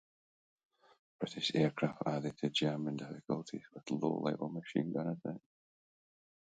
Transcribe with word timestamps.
British 1.19 1.53
aircraft 1.53 2.01
added 2.07 2.35
to 2.39 2.49
German 2.49 2.97
difficulties, 2.97 3.61
with 3.75 3.91
low-level 3.91 4.49
machine-gun 4.49 5.19
attacks. 5.23 5.45